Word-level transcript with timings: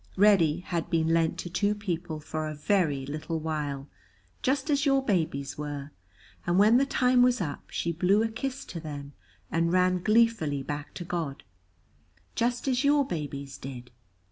Reddy 0.17 0.61
had 0.61 0.89
been 0.89 1.09
lent 1.09 1.37
to 1.41 1.49
two 1.51 1.75
people 1.75 2.19
for 2.19 2.47
a 2.47 2.55
very 2.55 3.05
little 3.05 3.39
while, 3.39 3.87
just 4.41 4.71
as 4.71 4.83
your 4.83 5.05
babies 5.05 5.59
were, 5.59 5.91
and 6.47 6.57
when 6.57 6.77
the 6.77 6.87
time 6.87 7.21
was 7.21 7.39
up 7.39 7.69
she 7.69 7.91
blew 7.91 8.23
a 8.23 8.27
kiss 8.27 8.65
to 8.65 8.79
them 8.79 9.13
and 9.51 9.71
ran 9.71 10.01
gleefully 10.01 10.63
back 10.63 10.95
to 10.95 11.05
God, 11.05 11.43
just 12.33 12.67
as 12.67 12.83
your 12.83 13.05
babies 13.05 13.59
did. 13.59 13.91